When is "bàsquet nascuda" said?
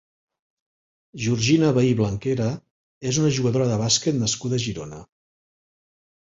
3.83-4.59